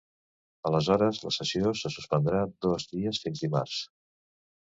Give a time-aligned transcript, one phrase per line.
[0.69, 3.79] Aleshores la sessió se suspendrà dos dies, fins dimarts.